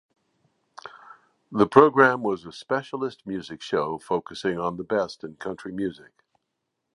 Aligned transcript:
The 1.51 1.67
programme 1.67 2.23
was 2.23 2.43
a 2.43 2.51
specialist 2.51 3.27
music 3.27 3.61
show 3.61 3.99
focusing 3.99 4.57
on 4.57 4.77
the 4.77 4.83
best 4.83 5.23
in 5.23 5.35
country 5.35 5.71
music. 5.71 6.23